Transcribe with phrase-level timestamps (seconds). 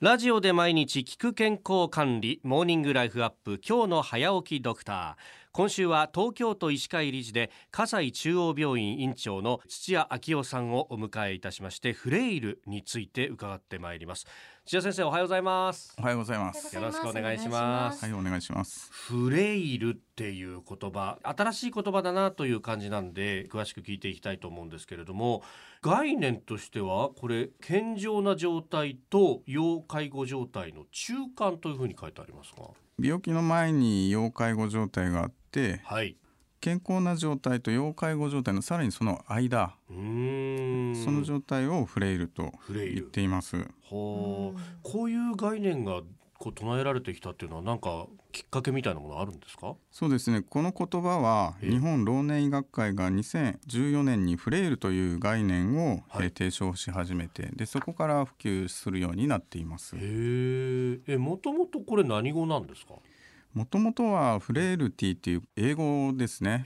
[0.00, 5.47] ラジオで毎日聞く健康管理モーニングライフアップ今日の早起きドクター。
[5.52, 14.26] 今週は東京都医師会理事で葛西中央病院院長の土屋昭夫さんをお迎えいたしましてフレイルについて伺ってまいります。
[14.66, 15.94] 土屋先生おはようございます。
[15.98, 16.74] おはようございます。
[16.74, 18.04] よろしくお願いします。
[18.04, 18.90] はいお願いします。
[18.92, 25.42] フレイルっていう言葉新しい言葉だなという感じなんで詳しく聞いていきたいと思うんですけれども
[25.80, 32.64] 概念としてはこれ健常な状態と要介護状態の中間というふうに書いてありますが
[33.00, 36.16] 病気の前に要介護状態があってはい。
[36.60, 41.04] 健康な状態と要介護状態のさらにその間うーん。
[41.04, 43.68] その状態をフレイルと言っています。
[43.88, 44.54] こ
[45.04, 46.02] ういう概念が
[46.38, 49.74] こう唱えられてきたっていうのはなんかきっかけみたいなものあるんですか？
[49.90, 50.42] そうですね。
[50.42, 59.96] この言葉はえ日本老年医学会が2014年にフレイルという概念を、は提唱し始めてでそこから普及するようになっています。
[59.96, 62.94] へええもともとこれ何語なんですか？
[63.54, 66.62] もともとはフレイルティっていう英語ですね。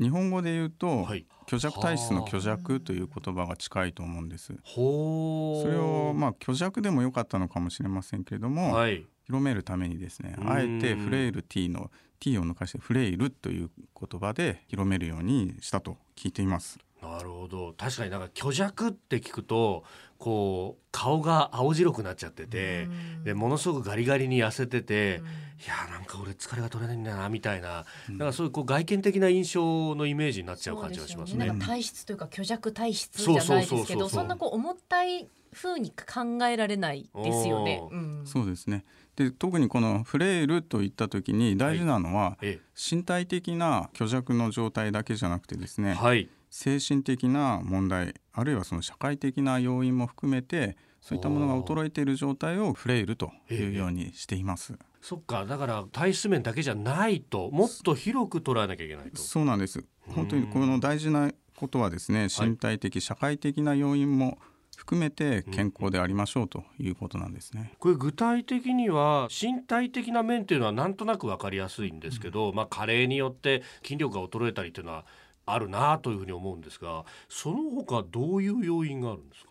[0.00, 4.54] 日本語で言うと、はい虚弱体質の虚弱という言葉が近いと思うんです。
[4.64, 9.04] それをまあ虚弱でもよかったのかもしれませんけれども、はい。
[9.24, 10.52] 広めるためにですねうん。
[10.52, 16.78] あえてフレイル T の T を抜かしてフレイルという言葉で広めるようにしたと聞いています
[17.20, 17.74] なるほど。
[17.76, 19.84] 確かになんか虚弱って聞くと
[20.18, 22.88] こう顔が青白くなっちゃってて
[23.24, 25.22] でものすごくガリガリに痩せてて
[25.64, 27.84] いやーなんか俺疲れが取れないんだなみたいな。
[28.08, 28.28] なん。
[28.28, 31.44] かそういうこう外見的な印象のイメージになっちゃう感じがしますね。
[31.44, 31.52] すよ。
[31.52, 33.98] なんか体質というか虚弱体質じゃないですけそうそうそうそう。
[33.98, 37.82] ど、そんなこう重たい風に考えられないですよね。
[37.90, 38.22] うん。
[38.24, 38.84] そうですね。
[39.16, 54.74] で特にこのフレイルといった時に大事なのは、え身体的な虚弱の状態だけじゃなくてですね、えはい精神的な問題あるいはその社会的な要因も含めてそういったものが衰えている状態をフレイルというようにしています。
[55.00, 55.46] そっか。
[55.46, 59.22] だから体質面だけじゃないともっと広く捉えなきゃいけないと。
[59.22, 59.82] そうなんです。
[60.08, 64.38] 本当にこの大事なことはですね身体的、社会的な要因も
[64.76, 67.72] 含めて健康でありましょうということなんですね。
[67.78, 75.04] これ具体的には身体的な面っていうのはなんとなく分かりやすいんですけど、まあ加齢によって筋力が衰えたりっていうのは
[75.52, 79.50] あるなというふうに思うんですがその他どういう要因があるんですか、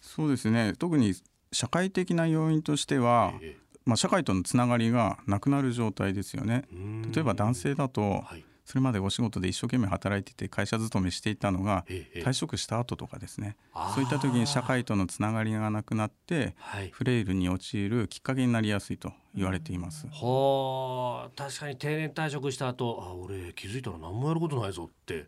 [0.00, 0.74] そうですね。
[0.78, 1.14] 特に
[1.52, 6.64] 社会的な要因としては、えまあ、社会とのつながりがなくなる状態ですよね。
[7.12, 13.56] 例えば男性だとはいそれまでお仕事で一生懸命働いてて会社勤めしていたのがええ退職した後とかですね
[13.94, 20.06] そういった時に社会とのつながりがなくなってはいフレイルに陥るきっかけになりやすいと言われています。
[20.06, 25.26] はあ確かに定年退職した後あ俺気づいたら何もやることないぞって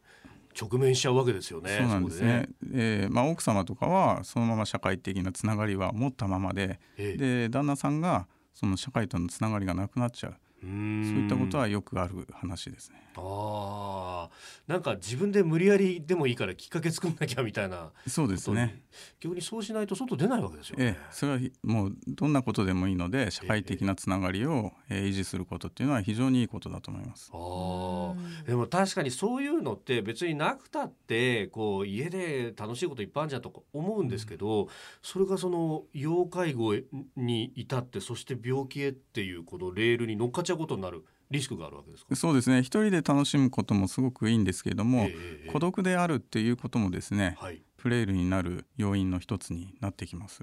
[0.59, 1.77] 直面しちゃうわけですよね。
[1.77, 2.49] そうなんですね。
[2.73, 6.81] えーまあ、奥様とかはそのまま社会的なつながりは持ったままで。
[6.97, 13.06] ええで旦那さんがその社会とのつながりがなくなっちゃうそういったことはよくある話ですね。
[13.19, 14.31] ああ
[14.67, 18.83] なんか自分で無理やりでもいいからきっかけ作んなきゃみたいなそうですね。
[19.21, 21.07] 逆にそうしないと外出ないわけですよねええ、。
[21.11, 27.31] それはもうどんなことでもいいので社会的なつながりをえー維持することっていうのは非常にいいことだと思います。
[27.33, 34.69] ああでも確かにそういうのって別になくたってこう家で楽しいこといっぱいあるじゃんとか思うんですけど、
[35.03, 36.75] それがその要介護
[37.17, 42.15] に至ってそして病気へっていうこのレールに乗っかっちゃうことになるリスクがあるわけですか？
[42.15, 42.61] そうですね。
[42.61, 47.63] 一人で楽しむこともすごくいいんですけれども、ええ孤独であるっていうこともですね、はい。
[47.77, 50.43] フレイルになる要因の一つになってきます。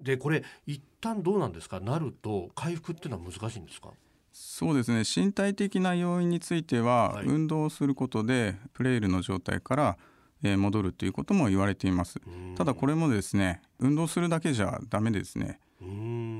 [0.00, 1.80] でこれ一旦どうなんですか？
[1.80, 3.90] なると回復っていうのは難しいんですか？
[4.32, 5.02] そうですね。
[5.04, 7.26] 身体的な要因については、はい。
[7.26, 9.98] 運動をすることでフレイルの状態から、
[10.42, 12.20] えー戻るということも言われています。
[12.54, 15.58] ただこれもですね運動するだけじゃダメですね、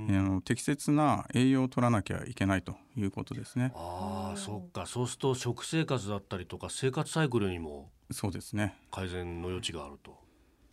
[0.09, 3.73] あの適切な栄養を取らなきゃいけないということですね。
[3.75, 4.87] ああそっか。
[4.87, 10.13] そうすると食生活だったりとか生活サイクルにもそうですね改善の余地があると。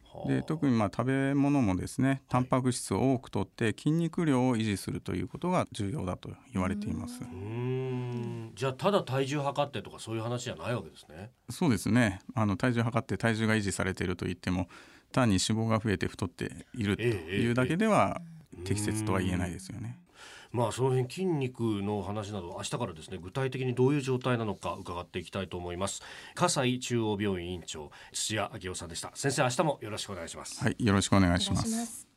[0.06, 0.28] はあ。
[0.28, 7.22] で特にまあ食べ物もですねタンパク質を多くとって筋肉量を維持するということが重要だと言われています。
[7.22, 8.52] うーん。
[8.56, 11.32] じゃあただ体重測ってとかそういう話じゃないわけですね。
[11.50, 12.20] そうですね。
[12.36, 14.68] あの体重測って体重が維持されていると言っても
[15.12, 18.22] 単に脂肪が増えて太っているというだけでは
[18.64, 20.00] 適切とは言えないですよね。
[20.52, 26.04] まあその辺筋肉の話など明日からですね具体的にどういう状態なのか伺っていきたいと思います
[26.36, 31.52] 葛西中央病院院長土屋昭夫さんでした先生明日もよろしくお願いしますはい、よろしくお願いし。
[31.52, 32.13] ます。